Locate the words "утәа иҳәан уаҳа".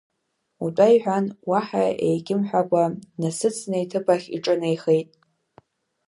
0.65-1.83